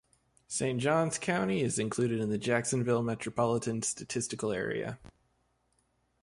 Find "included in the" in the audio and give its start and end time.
1.77-2.39